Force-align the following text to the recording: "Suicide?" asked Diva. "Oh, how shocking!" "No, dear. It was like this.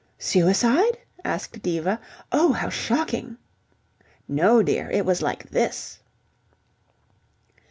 "Suicide?" 0.17 0.97
asked 1.23 1.61
Diva. 1.61 2.01
"Oh, 2.31 2.53
how 2.53 2.69
shocking!" 2.69 3.37
"No, 4.27 4.63
dear. 4.63 4.89
It 4.89 5.05
was 5.05 5.21
like 5.21 5.51
this. 5.51 5.99